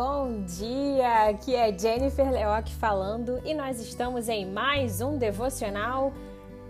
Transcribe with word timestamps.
bom 0.00 0.44
dia! 0.46 1.28
Aqui 1.28 1.54
é 1.54 1.78
Jennifer 1.78 2.32
Leoc 2.32 2.70
falando 2.70 3.38
e 3.44 3.52
nós 3.52 3.78
estamos 3.82 4.30
em 4.30 4.50
mais 4.50 5.02
um 5.02 5.18
devocional 5.18 6.10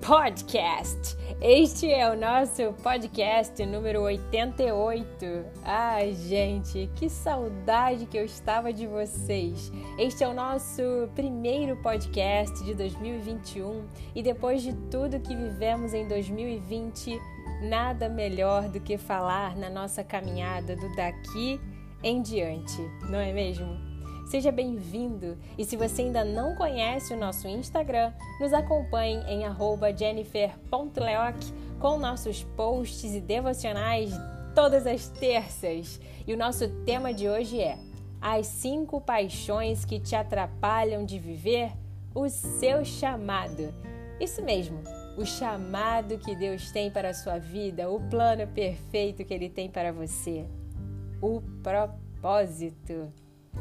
podcast. 0.04 1.16
Este 1.40 1.88
é 1.88 2.10
o 2.10 2.16
nosso 2.16 2.72
podcast 2.82 3.64
número 3.64 4.02
88. 4.02 5.24
Ai, 5.62 6.12
gente, 6.14 6.90
que 6.96 7.08
saudade 7.08 8.06
que 8.06 8.18
eu 8.18 8.24
estava 8.24 8.72
de 8.72 8.88
vocês. 8.88 9.70
Este 9.96 10.24
é 10.24 10.28
o 10.28 10.34
nosso 10.34 10.82
primeiro 11.14 11.76
podcast 11.76 12.64
de 12.64 12.74
2021 12.74 13.84
e 14.12 14.24
depois 14.24 14.60
de 14.60 14.72
tudo 14.90 15.20
que 15.20 15.36
vivemos 15.36 15.94
em 15.94 16.08
2020, 16.08 17.16
nada 17.62 18.08
melhor 18.08 18.68
do 18.68 18.80
que 18.80 18.98
falar 18.98 19.54
na 19.54 19.70
nossa 19.70 20.02
caminhada 20.02 20.74
do 20.74 20.96
daqui 20.96 21.60
em 22.02 22.22
diante, 22.22 22.80
não 23.08 23.18
é 23.18 23.32
mesmo? 23.32 23.90
Seja 24.26 24.52
bem-vindo 24.52 25.36
e 25.58 25.64
se 25.64 25.76
você 25.76 26.02
ainda 26.02 26.24
não 26.24 26.54
conhece 26.54 27.12
o 27.12 27.16
nosso 27.16 27.48
Instagram, 27.48 28.12
nos 28.40 28.52
acompanhe 28.52 29.22
em 29.28 29.42
jennifer.leoc 29.96 31.36
com 31.78 31.98
nossos 31.98 32.44
posts 32.56 33.12
e 33.12 33.20
devocionais 33.20 34.12
todas 34.54 34.86
as 34.86 35.08
terças. 35.08 36.00
E 36.26 36.32
o 36.32 36.36
nosso 36.36 36.68
tema 36.84 37.12
de 37.12 37.28
hoje 37.28 37.60
é 37.60 37.76
As 38.20 38.46
cinco 38.46 39.00
paixões 39.00 39.84
que 39.84 39.98
te 39.98 40.14
atrapalham 40.14 41.04
de 41.04 41.18
viver 41.18 41.72
o 42.14 42.28
seu 42.28 42.84
chamado. 42.84 43.74
Isso 44.20 44.42
mesmo, 44.42 44.80
o 45.18 45.26
chamado 45.26 46.18
que 46.18 46.36
Deus 46.36 46.70
tem 46.70 46.90
para 46.90 47.10
a 47.10 47.14
sua 47.14 47.38
vida, 47.38 47.90
o 47.90 48.00
plano 48.08 48.46
perfeito 48.46 49.24
que 49.24 49.34
Ele 49.34 49.50
tem 49.50 49.68
para 49.68 49.92
você 49.92 50.46
o 51.20 51.42
propósito. 51.62 53.12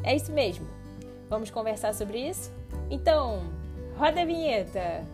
É 0.03 0.15
isso 0.15 0.31
mesmo. 0.31 0.65
Vamos 1.29 1.51
conversar 1.51 1.93
sobre 1.93 2.29
isso? 2.29 2.51
Então, 2.89 3.43
roda 3.97 4.21
a 4.21 4.25
vinheta! 4.25 5.05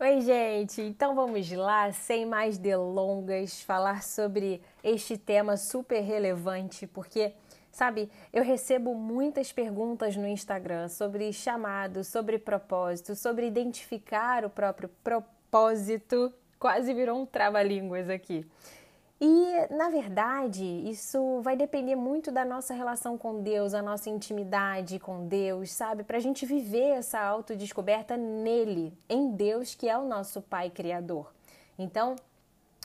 Oi, 0.00 0.20
gente! 0.22 0.80
Então 0.80 1.14
vamos 1.14 1.50
lá, 1.52 1.92
sem 1.92 2.24
mais 2.24 2.56
delongas, 2.56 3.60
falar 3.60 4.02
sobre 4.02 4.62
este 4.82 5.18
tema 5.18 5.56
super 5.56 6.00
relevante, 6.00 6.86
porque 6.86 7.34
Sabe, 7.78 8.10
eu 8.32 8.42
recebo 8.42 8.92
muitas 8.92 9.52
perguntas 9.52 10.16
no 10.16 10.26
Instagram 10.26 10.88
sobre 10.88 11.32
chamado, 11.32 12.02
sobre 12.02 12.36
propósito, 12.36 13.14
sobre 13.14 13.46
identificar 13.46 14.44
o 14.44 14.50
próprio 14.50 14.88
propósito. 15.04 16.34
Quase 16.58 16.92
virou 16.92 17.22
um 17.22 17.24
trava-línguas 17.24 18.10
aqui. 18.10 18.44
E, 19.20 19.72
na 19.72 19.90
verdade, 19.90 20.64
isso 20.64 21.40
vai 21.40 21.56
depender 21.56 21.94
muito 21.94 22.32
da 22.32 22.44
nossa 22.44 22.74
relação 22.74 23.16
com 23.16 23.44
Deus, 23.44 23.74
a 23.74 23.80
nossa 23.80 24.10
intimidade 24.10 24.98
com 24.98 25.28
Deus, 25.28 25.70
sabe? 25.70 26.02
Para 26.02 26.16
a 26.16 26.20
gente 26.20 26.44
viver 26.44 26.96
essa 26.96 27.20
autodescoberta 27.20 28.16
nele, 28.16 28.92
em 29.08 29.30
Deus, 29.30 29.76
que 29.76 29.88
é 29.88 29.96
o 29.96 30.04
nosso 30.04 30.42
Pai 30.42 30.68
Criador. 30.68 31.32
Então, 31.78 32.16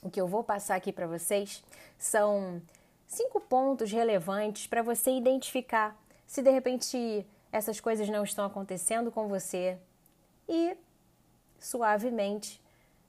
o 0.04 0.10
que 0.12 0.22
eu 0.22 0.28
vou 0.28 0.44
passar 0.44 0.76
aqui 0.76 0.94
para 0.94 1.08
vocês 1.08 1.64
são 1.98 2.62
cinco 3.08 3.40
pontos 3.40 3.92
relevantes 3.92 4.68
para 4.68 4.82
você 4.82 5.12
identificar 5.12 5.96
se 6.26 6.42
de 6.42 6.50
repente 6.50 7.26
essas 7.52 7.80
coisas 7.80 8.10
não 8.10 8.24
estão 8.24 8.46
acontecendo 8.46 9.12
com 9.12 9.28
você 9.28 9.78
e 10.48 10.76
suavemente 11.60 12.62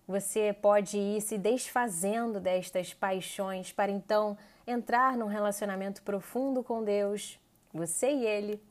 você 0.06 0.52
pode 0.52 0.98
ir 0.98 1.20
se 1.22 1.38
desfazendo 1.38 2.38
destas 2.38 2.92
paixões 2.92 3.72
para 3.72 3.90
então 3.90 4.36
entrar 4.66 5.16
num 5.16 5.26
relacionamento 5.26 6.02
profundo 6.02 6.62
com 6.62 6.84
Deus, 6.84 7.38
você 7.72 8.10
e 8.12 8.26
Ele, 8.26 8.62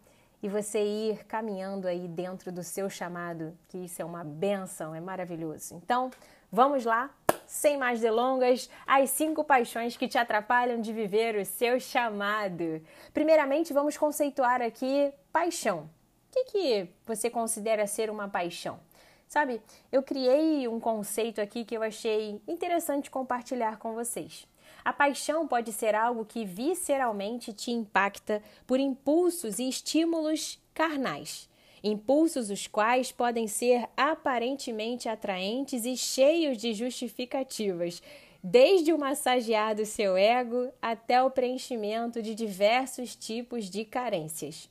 e 0.41 0.49
você 0.49 0.83
ir 0.83 1.25
caminhando 1.25 1.87
aí 1.87 2.07
dentro 2.07 2.51
do 2.51 2.63
seu 2.63 2.89
chamado, 2.89 3.57
que 3.69 3.77
isso 3.77 4.01
é 4.01 4.05
uma 4.05 4.23
benção, 4.23 4.93
é 4.93 4.99
maravilhoso. 4.99 5.75
Então, 5.75 6.11
vamos 6.51 6.83
lá? 6.83 7.09
Sem 7.53 7.77
mais 7.77 8.01
delongas, 8.01 8.67
as 8.85 9.11
cinco 9.11 9.43
paixões 9.43 9.95
que 9.95 10.07
te 10.07 10.17
atrapalham 10.17 10.81
de 10.81 10.91
viver 10.91 11.35
o 11.35 11.45
seu 11.45 11.79
chamado. 11.79 12.81
Primeiramente, 13.13 13.71
vamos 13.71 13.95
conceituar 13.95 14.59
aqui 14.59 15.13
paixão. 15.31 15.81
O 15.81 15.87
que, 16.31 16.45
que 16.45 16.89
você 17.05 17.29
considera 17.29 17.85
ser 17.85 18.09
uma 18.09 18.27
paixão? 18.27 18.79
Sabe, 19.27 19.61
eu 19.91 20.01
criei 20.01 20.67
um 20.67 20.79
conceito 20.79 21.39
aqui 21.39 21.63
que 21.63 21.77
eu 21.77 21.83
achei 21.83 22.41
interessante 22.47 23.11
compartilhar 23.11 23.77
com 23.77 23.93
vocês. 23.93 24.47
A 24.83 24.91
paixão 24.91 25.47
pode 25.47 25.71
ser 25.71 25.93
algo 25.93 26.25
que 26.25 26.43
visceralmente 26.43 27.53
te 27.53 27.69
impacta 27.69 28.41
por 28.65 28.79
impulsos 28.79 29.59
e 29.59 29.69
estímulos 29.69 30.59
carnais 30.73 31.47
impulsos 31.83 32.49
os 32.49 32.65
quais 32.65 33.11
podem 33.11 33.45
ser 33.45 33.89
aparentemente 33.97 35.09
atraentes 35.09 35.83
e 35.85 35.97
cheios 35.97 36.57
de 36.57 36.73
justificativas, 36.73 38.01
desde 38.41 38.93
o 38.93 38.97
massagear 38.97 39.75
do 39.75 39.85
seu 39.85 40.15
ego 40.15 40.71
até 40.81 41.21
o 41.21 41.29
preenchimento 41.29 42.21
de 42.21 42.33
diversos 42.33 43.15
tipos 43.15 43.69
de 43.69 43.83
carências. 43.83 44.69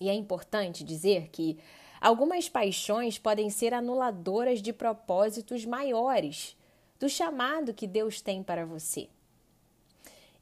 E 0.00 0.08
é 0.08 0.14
importante 0.14 0.82
dizer 0.82 1.28
que 1.30 1.56
algumas 2.00 2.48
paixões 2.48 3.18
podem 3.18 3.48
ser 3.48 3.72
anuladoras 3.72 4.60
de 4.60 4.72
propósitos 4.72 5.64
maiores, 5.64 6.56
do 6.98 7.08
chamado 7.08 7.74
que 7.74 7.86
Deus 7.86 8.20
tem 8.20 8.42
para 8.42 8.64
você. 8.64 9.08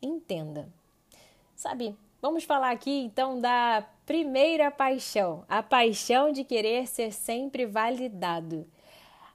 Entenda. 0.00 0.68
Sabe, 1.56 1.96
vamos 2.20 2.44
falar 2.44 2.70
aqui 2.70 2.90
então 2.90 3.40
da 3.40 3.86
Primeira 4.06 4.70
paixão, 4.70 5.46
a 5.48 5.62
paixão 5.62 6.30
de 6.30 6.44
querer 6.44 6.86
ser 6.86 7.10
sempre 7.10 7.64
validado. 7.64 8.66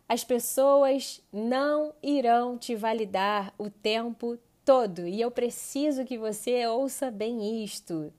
As 0.08 0.24
pessoas 0.24 1.24
não 1.34 1.92
irão 2.04 2.56
te 2.56 2.76
validar 2.76 3.52
o 3.58 3.72
tempo 3.72 4.38
todo 4.64 5.08
e 5.08 5.20
eu 5.20 5.32
preciso 5.32 6.06
que 6.06 6.20
você 6.20 6.68
ouça 6.68 7.10
bem 7.10 7.64
isto. 7.64 8.14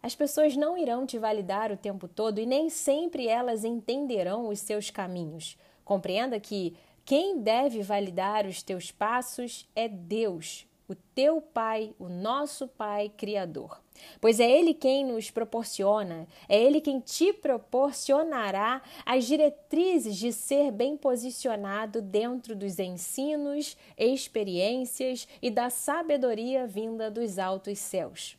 As 0.00 0.14
pessoas 0.14 0.56
não 0.56 0.78
irão 0.78 1.04
te 1.04 1.18
validar 1.18 1.72
o 1.72 1.76
tempo 1.76 2.06
todo 2.06 2.38
e 2.38 2.46
nem 2.46 2.70
sempre 2.70 3.26
elas 3.26 3.64
entenderão 3.64 4.48
os 4.48 4.60
seus 4.60 4.88
caminhos. 4.88 5.58
Compreenda 5.84 6.38
que 6.38 6.76
quem 7.04 7.40
deve 7.40 7.82
validar 7.82 8.46
os 8.46 8.62
teus 8.62 8.92
passos 8.92 9.68
é 9.74 9.88
Deus, 9.88 10.64
o 10.92 10.96
teu 11.14 11.40
Pai, 11.40 11.94
o 11.98 12.08
nosso 12.08 12.68
Pai 12.68 13.08
Criador. 13.08 13.80
Pois 14.20 14.40
é 14.40 14.50
Ele 14.50 14.74
quem 14.74 15.04
nos 15.04 15.30
proporciona, 15.30 16.26
é 16.48 16.60
Ele 16.60 16.80
quem 16.80 17.00
te 17.00 17.32
proporcionará 17.32 18.82
as 19.04 19.24
diretrizes 19.24 20.16
de 20.16 20.32
ser 20.32 20.70
bem 20.70 20.96
posicionado 20.96 22.02
dentro 22.02 22.54
dos 22.54 22.78
ensinos, 22.78 23.76
experiências 23.96 25.26
e 25.40 25.50
da 25.50 25.70
sabedoria 25.70 26.66
vinda 26.66 27.10
dos 27.10 27.38
altos 27.38 27.78
céus. 27.78 28.36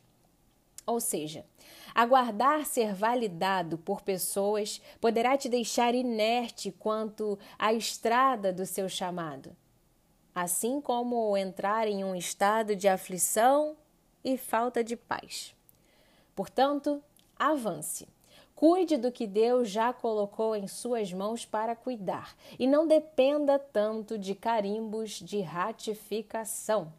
Ou 0.86 1.00
seja, 1.00 1.46
aguardar 1.96 2.66
ser 2.66 2.94
validado 2.94 3.78
por 3.78 4.02
pessoas 4.02 4.82
poderá 5.00 5.38
te 5.38 5.48
deixar 5.48 5.96
inerte 5.96 6.72
quanto 6.72 7.40
à 7.58 7.74
estrada 7.74 8.52
do 8.52 8.66
seu 8.66 8.90
chamado 8.90 9.56
assim 10.34 10.82
como 10.82 11.36
entrar 11.38 11.88
em 11.88 12.04
um 12.04 12.16
estado 12.16 12.76
de 12.76 12.88
aflição 12.88 13.76
e 14.24 14.38
falta 14.38 14.84
de 14.84 14.96
paz. 14.96 15.56
Portanto, 16.36 17.04
avance. 17.38 18.08
Cuide 18.56 18.98
do 18.98 19.12
que 19.12 19.28
Deus 19.28 19.70
já 19.70 19.92
colocou 19.92 20.56
em 20.56 20.68
suas 20.68 21.12
mãos 21.12 21.46
para 21.46 21.76
cuidar 21.76 22.36
e 22.58 22.66
não 22.66 22.88
dependa 22.88 23.60
tanto 23.60 24.18
de 24.18 24.34
carimbos 24.34 25.12
de 25.20 25.42
ratificação. 25.42 26.94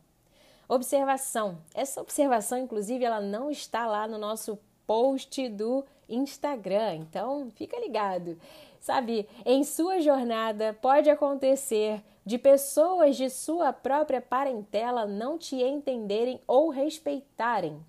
Observação. 0.69 1.59
Essa 1.75 2.01
observação, 2.01 2.59
inclusive, 2.59 3.05
ela 3.05 3.21
não 3.21 3.51
está 3.51 3.87
lá 3.87 4.07
no 4.07 4.19
nosso 4.19 4.59
post 4.87 5.49
do 5.49 5.85
Instagram, 6.09 6.97
então 6.97 7.51
fica 7.55 7.79
ligado. 7.79 8.39
Sabe, 8.85 9.27
em 9.47 9.65
sua 9.65 9.99
jornada 9.99 10.77
pode 10.79 11.09
acontecer 11.09 12.05
de 12.23 12.37
pessoas 12.37 13.17
de 13.17 13.31
sua 13.31 13.73
própria 13.73 14.21
parentela 14.21 15.07
não 15.07 15.39
te 15.39 15.57
entenderem 15.57 16.39
ou 16.47 16.69
respeitarem. 16.69 17.83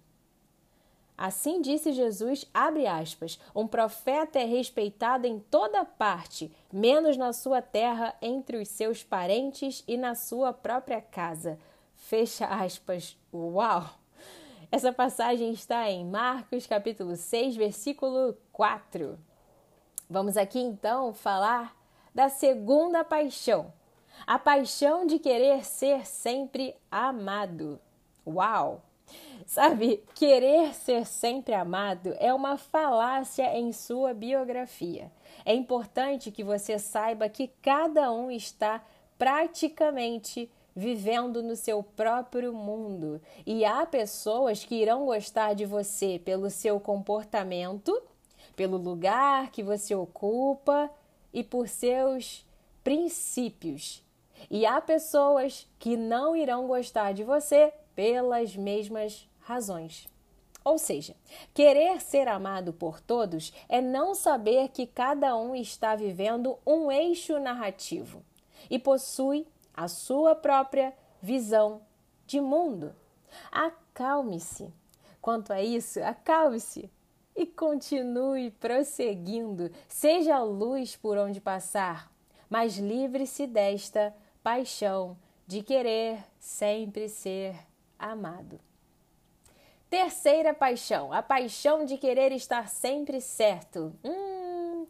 Assim 1.17 1.61
disse 1.61 1.91
Jesus, 1.91 2.49
abre 2.53 2.87
aspas, 2.87 3.37
um 3.53 3.67
profeta 3.67 4.39
é 4.39 4.45
respeitado 4.45 5.27
em 5.27 5.37
toda 5.37 5.83
parte, 5.83 6.49
menos 6.71 7.17
na 7.17 7.33
sua 7.33 7.61
terra, 7.61 8.15
entre 8.21 8.55
os 8.55 8.69
seus 8.69 9.03
parentes 9.03 9.83
e 9.85 9.97
na 9.97 10.15
sua 10.15 10.53
própria 10.53 11.01
casa. 11.01 11.59
Fecha 11.93 12.45
aspas. 12.45 13.17
Uau! 13.33 13.83
Essa 14.71 14.93
passagem 14.93 15.51
está 15.51 15.91
em 15.91 16.05
Marcos 16.05 16.65
capítulo 16.65 17.17
6, 17.17 17.57
versículo 17.57 18.37
4. 18.53 19.19
Vamos 20.09 20.37
aqui 20.37 20.59
então 20.59 21.13
falar 21.13 21.75
da 22.13 22.29
segunda 22.29 23.03
paixão, 23.03 23.73
A 24.25 24.39
paixão 24.39 25.05
de 25.05 25.19
querer 25.19 25.65
ser 25.65 26.05
sempre 26.05 26.75
amado. 26.89 27.79
Uau! 28.25 28.81
Sabe, 29.45 30.03
querer 30.15 30.73
ser 30.73 31.05
sempre 31.05 31.53
amado 31.53 32.15
é 32.19 32.33
uma 32.33 32.57
falácia 32.57 33.57
em 33.57 33.71
sua 33.71 34.13
biografia. 34.13 35.11
É 35.43 35.53
importante 35.53 36.31
que 36.31 36.43
você 36.43 36.79
saiba 36.79 37.29
que 37.29 37.49
cada 37.61 38.11
um 38.11 38.31
está 38.31 38.83
praticamente 39.17 40.49
vivendo 40.75 41.43
no 41.43 41.55
seu 41.55 41.81
próprio 41.83 42.53
mundo 42.53 43.21
e 43.45 43.63
há 43.63 43.85
pessoas 43.85 44.63
que 44.65 44.75
irão 44.75 45.05
gostar 45.05 45.53
de 45.53 45.65
você 45.65 46.19
pelo 46.19 46.49
seu 46.49 46.79
comportamento, 46.79 48.01
pelo 48.55 48.77
lugar 48.77 49.51
que 49.51 49.63
você 49.63 49.93
ocupa 49.93 50.89
e 51.33 51.43
por 51.43 51.67
seus 51.67 52.45
princípios. 52.83 54.03
E 54.49 54.65
há 54.65 54.79
pessoas 54.79 55.67
que 55.79 55.97
não 55.97 56.35
irão 56.35 56.67
gostar 56.67 57.13
de 57.13 57.23
você 57.23 57.73
pelas 57.95 58.55
mesmas 58.55 59.27
razões. 59.39 60.07
Ou 60.63 60.79
seja, 60.79 61.15
querer 61.53 62.01
ser 62.01 62.27
amado 62.27 62.73
por 62.73 62.99
todos 62.99 63.53
é 63.69 63.81
não 63.81 64.15
saber 64.15 64.69
que 64.69 64.87
cada 64.87 65.37
um 65.37 65.55
está 65.55 65.95
vivendo 65.95 66.57
um 66.65 66.91
eixo 66.91 67.39
narrativo 67.39 68.23
e 68.69 68.79
possui 68.79 69.45
a 69.73 69.87
sua 69.87 70.33
própria 70.33 70.93
visão 71.21 71.81
de 72.25 72.41
mundo. 72.41 72.95
Acalme-se. 73.51 74.73
Quanto 75.21 75.51
a 75.51 75.61
isso, 75.61 76.03
acalme-se 76.03 76.89
e 77.35 77.45
continue 77.45 78.51
prosseguindo. 78.51 79.69
Seja 79.87 80.41
luz 80.41 80.95
por 80.95 81.17
onde 81.17 81.41
passar, 81.41 82.11
mas 82.49 82.77
livre-se 82.77 83.45
desta 83.45 84.15
paixão 84.41 85.17
de 85.45 85.61
querer 85.61 86.19
sempre 86.39 87.09
ser 87.09 87.55
amado. 87.99 88.59
Terceira 89.89 90.53
paixão, 90.53 91.13
a 91.13 91.21
paixão 91.21 91.85
de 91.85 91.97
querer 91.97 92.31
estar 92.31 92.67
sempre 92.69 93.21
certo. 93.21 93.93
Hum, 94.03 94.87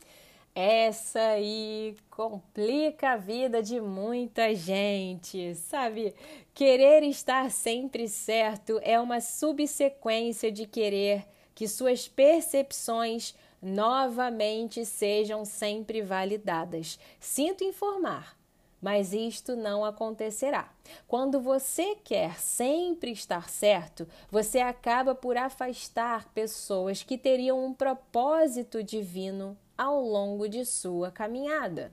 essa 0.53 1.19
aí 1.19 1.97
complica 2.09 3.11
a 3.11 3.17
vida 3.17 3.61
de 3.61 3.81
muita 3.81 4.55
gente, 4.55 5.53
sabe? 5.55 6.15
Querer 6.53 7.03
estar 7.03 7.51
sempre 7.51 8.07
certo 8.07 8.79
é 8.81 8.97
uma 8.99 9.19
subsequência 9.19 10.49
de 10.49 10.65
querer 10.65 11.25
que 11.55 11.67
suas 11.67 12.07
percepções 12.07 13.33
novamente 13.61 14.85
sejam 14.85 15.43
sempre 15.43 16.03
validadas. 16.03 16.99
Sinto 17.19 17.63
informar 17.63 18.37
mas 18.85 19.13
isto 19.13 19.55
não 19.55 19.83
acontecerá. 19.83 20.69
Quando 21.07 21.41
você 21.41 21.95
quer 22.03 22.39
sempre 22.39 23.11
estar 23.11 23.49
certo, 23.49 24.07
você 24.29 24.59
acaba 24.59 25.15
por 25.15 25.37
afastar 25.37 26.31
pessoas 26.35 27.01
que 27.01 27.17
teriam 27.17 27.65
um 27.65 27.73
propósito 27.73 28.83
divino 28.83 29.57
ao 29.75 29.99
longo 29.99 30.47
de 30.47 30.63
sua 30.65 31.09
caminhada. 31.09 31.91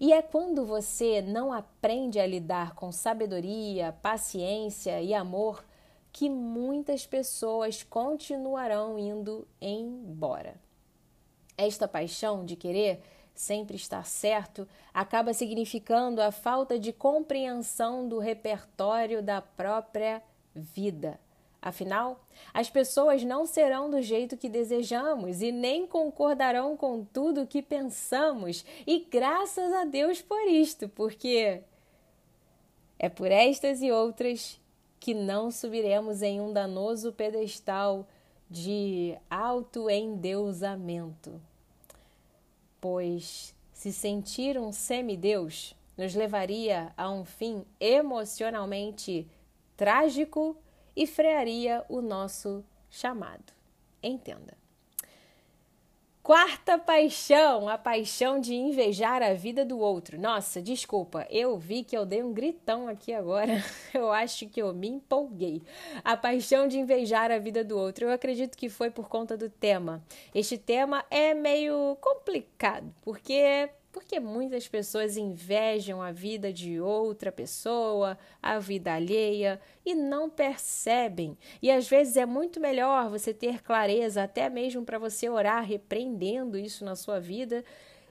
E 0.00 0.10
é 0.10 0.22
quando 0.22 0.64
você 0.64 1.20
não 1.20 1.52
aprende 1.52 2.18
a 2.18 2.26
lidar 2.26 2.74
com 2.74 2.90
sabedoria, 2.90 3.94
paciência 4.00 5.02
e 5.02 5.12
amor 5.12 5.62
que 6.12 6.28
muitas 6.28 7.06
pessoas 7.06 7.82
continuarão 7.82 8.98
indo 8.98 9.48
embora. 9.60 10.60
Esta 11.56 11.88
paixão 11.88 12.44
de 12.44 12.54
querer 12.54 13.00
sempre 13.34 13.76
estar 13.76 14.04
certo 14.04 14.68
acaba 14.92 15.32
significando 15.32 16.20
a 16.20 16.30
falta 16.30 16.78
de 16.78 16.92
compreensão 16.92 18.06
do 18.06 18.18
repertório 18.18 19.22
da 19.22 19.40
própria 19.40 20.22
vida. 20.54 21.18
Afinal, 21.62 22.20
as 22.52 22.68
pessoas 22.68 23.22
não 23.22 23.46
serão 23.46 23.88
do 23.88 24.02
jeito 24.02 24.36
que 24.36 24.48
desejamos 24.48 25.40
e 25.40 25.52
nem 25.52 25.86
concordarão 25.86 26.76
com 26.76 27.04
tudo 27.04 27.42
o 27.42 27.46
que 27.46 27.62
pensamos, 27.62 28.64
e 28.84 29.06
graças 29.08 29.72
a 29.72 29.84
Deus 29.84 30.20
por 30.20 30.42
isto, 30.48 30.88
porque 30.88 31.62
é 32.98 33.08
por 33.08 33.30
estas 33.30 33.80
e 33.80 33.92
outras 33.92 34.60
que 35.02 35.12
não 35.12 35.50
subiremos 35.50 36.22
em 36.22 36.40
um 36.40 36.52
danoso 36.52 37.12
pedestal 37.12 38.06
de 38.48 39.18
autoendeusamento 39.28 41.40
pois 42.82 43.54
se 43.72 43.92
sentir 43.92 44.58
um 44.58 44.72
semideus 44.72 45.72
nos 45.96 46.16
levaria 46.16 46.92
a 46.96 47.08
um 47.08 47.24
fim 47.24 47.64
emocionalmente 47.78 49.24
trágico 49.76 50.56
e 50.96 51.06
frearia 51.06 51.84
o 51.88 52.02
nosso 52.02 52.64
chamado. 52.90 53.52
Entenda. 54.02 54.61
Quarta 56.22 56.78
paixão, 56.78 57.68
a 57.68 57.76
paixão 57.76 58.38
de 58.38 58.54
invejar 58.54 59.20
a 59.20 59.34
vida 59.34 59.64
do 59.64 59.80
outro. 59.80 60.20
Nossa, 60.20 60.62
desculpa, 60.62 61.26
eu 61.28 61.58
vi 61.58 61.82
que 61.82 61.96
eu 61.96 62.06
dei 62.06 62.22
um 62.22 62.32
gritão 62.32 62.86
aqui 62.86 63.12
agora. 63.12 63.60
Eu 63.92 64.12
acho 64.12 64.48
que 64.48 64.62
eu 64.62 64.72
me 64.72 64.88
empolguei. 64.88 65.60
A 66.04 66.16
paixão 66.16 66.68
de 66.68 66.78
invejar 66.78 67.30
a 67.32 67.38
vida 67.38 67.64
do 67.64 67.76
outro. 67.76 68.06
Eu 68.06 68.12
acredito 68.12 68.56
que 68.56 68.68
foi 68.68 68.88
por 68.88 69.08
conta 69.08 69.36
do 69.36 69.50
tema. 69.50 70.02
Este 70.34 70.56
tema 70.56 71.04
é 71.10 71.34
meio 71.34 71.96
complicado, 72.00 72.94
porque 73.02 73.68
porque 73.92 74.18
muitas 74.18 74.66
pessoas 74.66 75.18
invejam 75.18 76.00
a 76.00 76.10
vida 76.10 76.50
de 76.50 76.80
outra 76.80 77.30
pessoa, 77.30 78.18
a 78.42 78.58
vida 78.58 78.94
alheia 78.94 79.60
e 79.84 79.94
não 79.94 80.30
percebem. 80.30 81.36
E 81.60 81.70
às 81.70 81.86
vezes 81.86 82.16
é 82.16 82.24
muito 82.24 82.58
melhor 82.58 83.10
você 83.10 83.34
ter 83.34 83.62
clareza, 83.62 84.22
até 84.22 84.48
mesmo 84.48 84.82
para 84.82 84.98
você 84.98 85.28
orar 85.28 85.62
repreendendo 85.62 86.58
isso 86.58 86.86
na 86.86 86.96
sua 86.96 87.20
vida, 87.20 87.62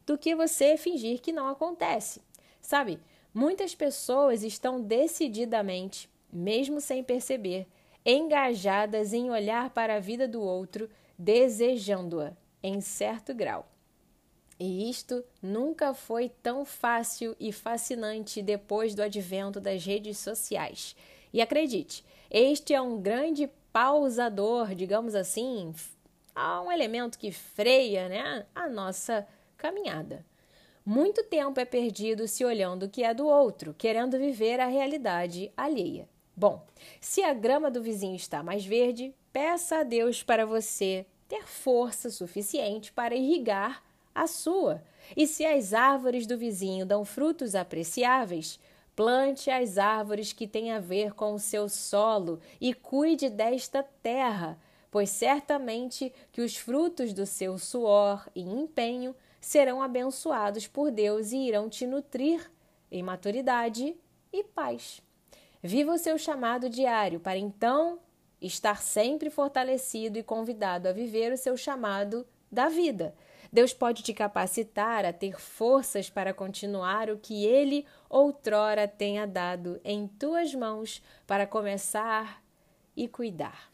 do 0.05 0.17
que 0.17 0.35
você 0.35 0.77
fingir 0.77 1.19
que 1.19 1.31
não 1.31 1.47
acontece. 1.47 2.21
Sabe? 2.61 2.99
Muitas 3.33 3.73
pessoas 3.73 4.43
estão 4.43 4.79
decididamente, 4.79 6.07
mesmo 6.31 6.79
sem 6.79 7.03
perceber, 7.03 7.65
engajadas 8.05 9.13
em 9.13 9.31
olhar 9.31 9.71
para 9.71 9.95
a 9.95 9.99
vida 9.99 10.27
do 10.27 10.41
outro, 10.41 10.87
desejando-a 11.17 12.33
em 12.61 12.81
certo 12.81 13.33
grau. 13.33 13.70
E 14.63 14.87
isto 14.91 15.23
nunca 15.41 15.91
foi 15.91 16.29
tão 16.43 16.63
fácil 16.63 17.35
e 17.39 17.51
fascinante 17.51 18.43
depois 18.43 18.93
do 18.93 19.01
advento 19.01 19.59
das 19.59 19.83
redes 19.83 20.19
sociais. 20.19 20.95
E 21.33 21.41
acredite, 21.41 22.05
este 22.29 22.71
é 22.71 22.79
um 22.79 23.01
grande 23.01 23.49
pausador, 23.73 24.75
digamos 24.75 25.15
assim, 25.15 25.73
um 26.63 26.71
elemento 26.71 27.17
que 27.17 27.31
freia 27.31 28.07
né, 28.07 28.45
a 28.53 28.69
nossa 28.69 29.27
caminhada. 29.57 30.23
Muito 30.85 31.23
tempo 31.23 31.59
é 31.59 31.65
perdido 31.65 32.27
se 32.27 32.45
olhando 32.45 32.83
o 32.83 32.89
que 32.89 33.03
é 33.03 33.15
do 33.15 33.25
outro, 33.25 33.73
querendo 33.75 34.19
viver 34.19 34.59
a 34.59 34.67
realidade 34.67 35.51
alheia. 35.57 36.07
Bom, 36.37 36.63
se 36.99 37.23
a 37.23 37.33
grama 37.33 37.71
do 37.71 37.81
vizinho 37.81 38.15
está 38.15 38.43
mais 38.43 38.63
verde, 38.63 39.11
peça 39.33 39.77
a 39.77 39.83
Deus 39.83 40.21
para 40.21 40.45
você 40.45 41.03
ter 41.27 41.47
força 41.47 42.11
suficiente 42.11 42.91
para 42.91 43.15
irrigar 43.15 43.81
a 44.13 44.27
sua. 44.27 44.83
E 45.15 45.27
se 45.27 45.45
as 45.45 45.73
árvores 45.73 46.25
do 46.25 46.37
vizinho 46.37 46.85
dão 46.85 47.03
frutos 47.03 47.55
apreciáveis, 47.55 48.59
plante 48.95 49.49
as 49.49 49.77
árvores 49.77 50.33
que 50.33 50.47
têm 50.47 50.71
a 50.71 50.79
ver 50.79 51.13
com 51.13 51.33
o 51.33 51.39
seu 51.39 51.67
solo 51.67 52.39
e 52.59 52.73
cuide 52.73 53.29
desta 53.29 53.83
terra, 54.03 54.59
pois 54.89 55.09
certamente 55.09 56.13
que 56.31 56.41
os 56.41 56.55
frutos 56.57 57.13
do 57.13 57.25
seu 57.25 57.57
suor 57.57 58.27
e 58.35 58.41
empenho 58.41 59.15
serão 59.39 59.81
abençoados 59.81 60.67
por 60.67 60.91
Deus 60.91 61.31
e 61.31 61.37
irão 61.37 61.69
te 61.69 61.87
nutrir 61.87 62.51
em 62.91 63.01
maturidade 63.01 63.95
e 64.31 64.43
paz. 64.43 65.01
Viva 65.63 65.93
o 65.93 65.97
seu 65.97 66.17
chamado 66.17 66.69
diário 66.69 67.19
para 67.19 67.37
então 67.37 67.99
estar 68.41 68.81
sempre 68.81 69.29
fortalecido 69.29 70.17
e 70.17 70.23
convidado 70.23 70.87
a 70.87 70.91
viver 70.91 71.31
o 71.31 71.37
seu 71.37 71.55
chamado 71.55 72.25
da 72.51 72.67
vida 72.67 73.15
Deus 73.51 73.73
pode 73.73 74.01
te 74.01 74.13
capacitar 74.13 75.03
a 75.05 75.11
ter 75.11 75.39
forças 75.39 76.09
para 76.09 76.33
continuar 76.33 77.09
o 77.09 77.17
que 77.17 77.45
Ele 77.45 77.85
outrora 78.09 78.87
tenha 78.87 79.27
dado 79.27 79.81
em 79.83 80.07
tuas 80.07 80.55
mãos 80.55 81.03
para 81.27 81.45
começar 81.45 82.41
e 82.95 83.07
cuidar. 83.07 83.69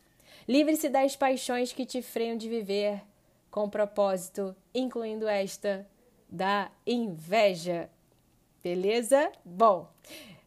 Livre-se 0.47 0.89
das 0.89 1.15
paixões 1.15 1.73
que 1.73 1.85
te 1.85 2.01
freiam 2.01 2.37
de 2.37 2.49
viver 2.49 3.03
com 3.51 3.69
propósito, 3.69 4.55
incluindo 4.73 5.27
esta 5.27 5.87
da 6.29 6.71
inveja. 6.85 7.89
Beleza? 8.63 9.31
Bom, 9.45 9.87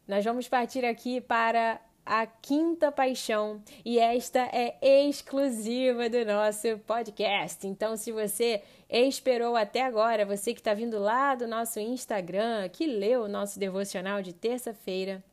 nós 0.07 0.25
vamos 0.25 0.47
partir 0.47 0.83
aqui 0.83 1.21
para 1.21 1.79
a 2.11 2.25
quinta 2.25 2.91
paixão 2.91 3.63
e 3.85 3.97
esta 3.97 4.41
é 4.51 4.77
exclusiva 5.07 6.09
do 6.09 6.25
nosso 6.25 6.77
podcast. 6.79 7.65
Então, 7.65 7.95
se 7.95 8.11
você 8.11 8.61
esperou 8.89 9.55
até 9.55 9.85
agora, 9.85 10.25
você 10.25 10.53
que 10.53 10.59
está 10.59 10.73
vindo 10.73 10.99
lá 10.99 11.35
do 11.35 11.47
nosso 11.47 11.79
Instagram, 11.79 12.67
que 12.67 12.85
leu 12.85 13.21
o 13.23 13.27
nosso 13.29 13.57
devocional 13.57 14.21
de 14.21 14.33
terça-feira 14.33 15.23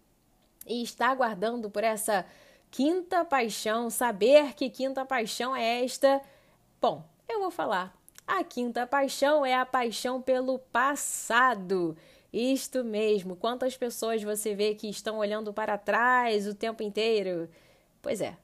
e 0.69 0.81
está 0.81 1.09
aguardando 1.09 1.69
por 1.69 1.83
essa 1.83 2.25
quinta 2.71 3.25
paixão, 3.25 3.91
saber 3.91 4.55
que 4.55 4.71
quinta 4.71 5.05
paixão 5.05 5.57
é 5.57 5.83
esta, 5.83 6.21
bom, 6.81 7.03
eu 7.29 7.41
vou 7.41 7.51
falar. 7.51 7.93
A 8.25 8.45
quinta 8.45 8.87
paixão 8.87 9.45
é 9.45 9.57
a 9.57 9.67
paixão 9.67 10.23
pelo 10.23 10.61
passado. 10.61 11.97
Isto 12.33 12.85
mesmo. 12.85 13.37
Quantas 13.37 13.77
pessoas 13.77 14.23
você 14.23 14.55
vê 14.55 14.75
que 14.75 14.89
estão 14.89 15.19
olhando 15.19 15.53
para 15.53 15.79
trás 15.79 16.47
o 16.47 16.55
tempo 16.55 16.83
inteiro? 16.83 17.49
Pois 18.03 18.21
é. 18.21 18.37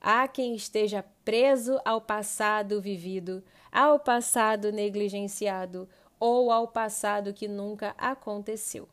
Há 0.00 0.28
quem 0.28 0.54
esteja 0.54 1.02
preso 1.24 1.80
ao 1.84 2.00
passado 2.00 2.80
vivido, 2.80 3.42
ao 3.72 3.98
passado 3.98 4.70
negligenciado 4.70 5.88
ou 6.20 6.50
ao 6.50 6.68
passado 6.68 7.32
que 7.32 7.48
nunca 7.48 7.94
aconteceu, 7.96 8.86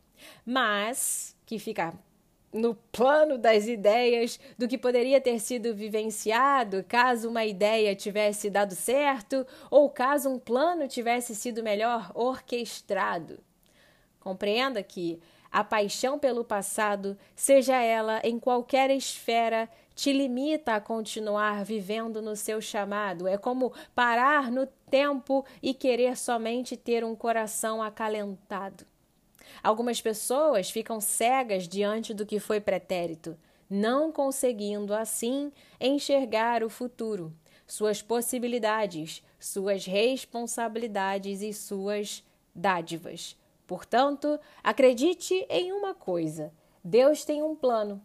mas 0.45 1.35
que 1.45 1.59
fica 1.59 1.93
no 2.53 2.75
plano 2.75 3.37
das 3.37 3.67
ideias 3.67 4.39
do 4.57 4.67
que 4.67 4.77
poderia 4.77 5.19
ter 5.21 5.39
sido 5.39 5.73
vivenciado 5.73 6.83
caso 6.87 7.29
uma 7.29 7.45
ideia 7.45 7.95
tivesse 7.95 8.49
dado 8.49 8.75
certo 8.75 9.45
ou 9.69 9.89
caso 9.89 10.29
um 10.29 10.39
plano 10.39 10.87
tivesse 10.87 11.35
sido 11.35 11.63
melhor 11.63 12.11
orquestrado. 12.13 13.39
Compreenda 14.21 14.81
que 14.81 15.19
a 15.51 15.63
paixão 15.63 16.17
pelo 16.17 16.45
passado, 16.45 17.17
seja 17.35 17.75
ela 17.75 18.21
em 18.23 18.39
qualquer 18.39 18.89
esfera, 18.89 19.67
te 19.93 20.13
limita 20.13 20.75
a 20.75 20.79
continuar 20.79 21.65
vivendo 21.65 22.21
no 22.21 22.35
seu 22.35 22.61
chamado. 22.61 23.27
É 23.27 23.37
como 23.37 23.73
parar 23.93 24.49
no 24.49 24.65
tempo 24.89 25.43
e 25.61 25.73
querer 25.73 26.15
somente 26.15 26.77
ter 26.77 27.03
um 27.03 27.15
coração 27.15 27.83
acalentado. 27.83 28.85
Algumas 29.61 29.99
pessoas 29.99 30.69
ficam 30.69 31.01
cegas 31.01 31.67
diante 31.67 32.13
do 32.13 32.25
que 32.25 32.39
foi 32.39 32.61
pretérito, 32.61 33.37
não 33.69 34.11
conseguindo 34.11 34.93
assim 34.93 35.51
enxergar 35.79 36.63
o 36.63 36.69
futuro, 36.69 37.33
suas 37.67 38.01
possibilidades, 38.01 39.23
suas 39.39 39.85
responsabilidades 39.85 41.41
e 41.41 41.51
suas 41.51 42.23
dádivas. 42.55 43.35
Portanto, 43.71 44.37
acredite 44.61 45.47
em 45.49 45.71
uma 45.71 45.93
coisa: 45.93 46.51
Deus 46.83 47.23
tem 47.23 47.41
um 47.41 47.55
plano 47.55 48.01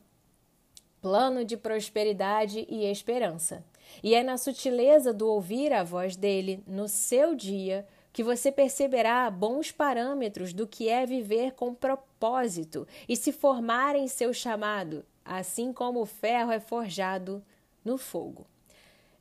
plano 1.00 1.44
de 1.44 1.56
prosperidade 1.56 2.64
e 2.68 2.84
esperança. 2.84 3.64
E 4.00 4.14
é 4.14 4.22
na 4.22 4.36
sutileza 4.36 5.12
do 5.12 5.26
ouvir 5.28 5.72
a 5.72 5.82
voz 5.82 6.14
dele 6.14 6.62
no 6.68 6.86
seu 6.86 7.34
dia 7.34 7.84
que 8.12 8.22
você 8.22 8.52
perceberá 8.52 9.28
bons 9.28 9.72
parâmetros 9.72 10.52
do 10.52 10.68
que 10.68 10.88
é 10.88 11.04
viver 11.04 11.52
com 11.54 11.74
propósito 11.74 12.86
e 13.08 13.16
se 13.16 13.32
formar 13.32 13.96
em 13.96 14.06
seu 14.06 14.32
chamado, 14.32 15.04
assim 15.24 15.72
como 15.72 16.00
o 16.00 16.06
ferro 16.06 16.52
é 16.52 16.60
forjado 16.60 17.42
no 17.84 17.98
fogo. 17.98 18.46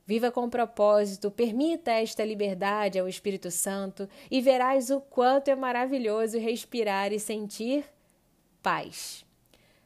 Viva 0.06 0.30
com 0.30 0.48
propósito, 0.48 1.32
permita 1.32 1.90
esta 1.90 2.24
liberdade 2.24 2.96
ao 2.96 3.08
Espírito 3.08 3.50
Santo 3.50 4.08
e 4.30 4.40
verás 4.40 4.88
o 4.88 5.00
quanto 5.00 5.48
é 5.48 5.56
maravilhoso 5.56 6.38
respirar 6.38 7.12
e 7.12 7.18
sentir 7.18 7.84
paz. 8.62 9.26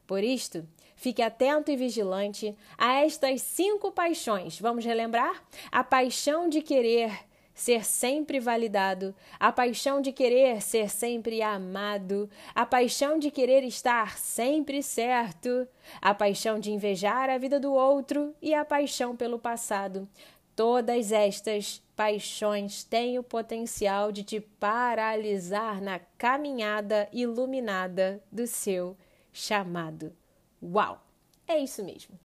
Por 0.06 0.22
isto, 0.22 0.68
fique 0.94 1.22
atento 1.22 1.70
e 1.70 1.76
vigilante 1.76 2.54
a 2.76 3.00
estas 3.00 3.40
cinco 3.40 3.90
paixões. 3.90 4.60
Vamos 4.60 4.84
relembrar? 4.84 5.42
A 5.72 5.82
paixão 5.82 6.50
de 6.50 6.60
querer 6.60 7.29
ser 7.60 7.84
sempre 7.84 8.40
validado, 8.40 9.14
a 9.38 9.52
paixão 9.52 10.00
de 10.00 10.12
querer 10.12 10.62
ser 10.62 10.88
sempre 10.88 11.42
amado, 11.42 12.28
a 12.54 12.64
paixão 12.64 13.18
de 13.18 13.30
querer 13.30 13.62
estar 13.64 14.16
sempre 14.16 14.82
certo, 14.82 15.68
a 16.00 16.14
paixão 16.14 16.58
de 16.58 16.72
invejar 16.72 17.28
a 17.28 17.36
vida 17.36 17.60
do 17.60 17.74
outro 17.74 18.34
e 18.40 18.54
a 18.54 18.64
paixão 18.64 19.14
pelo 19.14 19.38
passado. 19.38 20.08
Todas 20.56 21.12
estas 21.12 21.82
paixões 21.94 22.82
têm 22.82 23.18
o 23.18 23.22
potencial 23.22 24.10
de 24.10 24.24
te 24.24 24.40
paralisar 24.40 25.82
na 25.82 25.98
caminhada 26.16 27.10
iluminada 27.12 28.22
do 28.32 28.46
seu 28.46 28.96
chamado. 29.34 30.14
Uau! 30.62 31.04
É 31.46 31.58
isso 31.58 31.84
mesmo. 31.84 32.18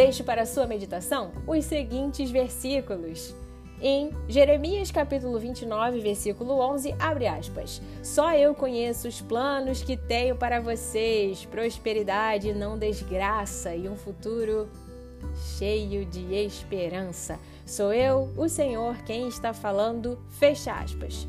Deixo 0.00 0.24
para 0.24 0.46
sua 0.46 0.66
meditação 0.66 1.30
os 1.46 1.62
seguintes 1.66 2.30
versículos. 2.30 3.34
Em 3.82 4.10
Jeremias 4.26 4.90
capítulo 4.90 5.38
29, 5.38 6.00
versículo 6.00 6.58
11, 6.58 6.94
abre 6.98 7.26
aspas: 7.26 7.82
Só 8.02 8.32
eu 8.32 8.54
conheço 8.54 9.06
os 9.06 9.20
planos 9.20 9.82
que 9.82 9.98
tenho 9.98 10.36
para 10.36 10.58
vocês, 10.58 11.44
prosperidade, 11.44 12.54
não 12.54 12.78
desgraça 12.78 13.74
e 13.76 13.90
um 13.90 13.94
futuro 13.94 14.70
cheio 15.58 16.06
de 16.06 16.32
esperança. 16.34 17.38
Sou 17.66 17.92
eu, 17.92 18.32
o 18.38 18.48
Senhor, 18.48 18.96
quem 19.04 19.28
está 19.28 19.52
falando, 19.52 20.18
fecha 20.30 20.72
aspas 20.72 21.28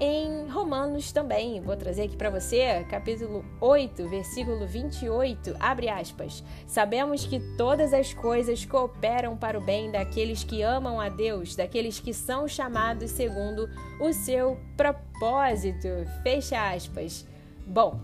em 0.00 0.48
Romanos 0.48 1.12
também. 1.12 1.60
Vou 1.60 1.76
trazer 1.76 2.04
aqui 2.04 2.16
para 2.16 2.30
você, 2.30 2.84
capítulo 2.88 3.44
8, 3.60 4.08
versículo 4.08 4.66
28, 4.66 5.54
abre 5.60 5.90
aspas. 5.90 6.42
Sabemos 6.66 7.26
que 7.26 7.38
todas 7.56 7.92
as 7.92 8.14
coisas 8.14 8.64
cooperam 8.64 9.36
para 9.36 9.58
o 9.58 9.60
bem 9.60 9.90
daqueles 9.90 10.42
que 10.42 10.62
amam 10.62 10.98
a 10.98 11.10
Deus, 11.10 11.54
daqueles 11.54 12.00
que 12.00 12.14
são 12.14 12.48
chamados 12.48 13.10
segundo 13.10 13.68
o 14.00 14.12
seu 14.12 14.58
propósito. 14.76 15.88
Fecha 16.22 16.72
aspas. 16.72 17.26
Bom, 17.66 18.00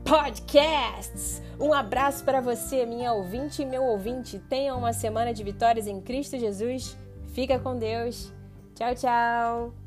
podcasts. 0.05 1.43
Um 1.59 1.73
abraço 1.73 2.25
para 2.25 2.41
você, 2.41 2.85
minha 2.87 3.13
ouvinte 3.13 3.63
e 3.63 3.67
meu 3.67 3.85
ouvinte. 3.85 4.39
Tenha 4.39 4.75
uma 4.75 4.93
semana 4.93 5.33
de 5.33 5.43
vitórias 5.43 5.87
em 5.87 6.01
Cristo 6.01 6.39
Jesus. 6.39 6.97
Fica 7.33 7.59
com 7.59 7.79
Deus. 7.79 8.33
Tchau, 8.75 8.95
tchau. 8.95 9.82